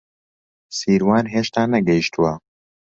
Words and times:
سیروان 0.77 1.25
هێشتا 1.33 1.63
نەگەیشتووە. 1.73 2.33